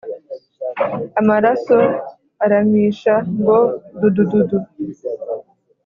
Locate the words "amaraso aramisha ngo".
1.19-3.57